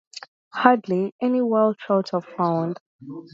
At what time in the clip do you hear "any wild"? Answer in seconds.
1.21-1.77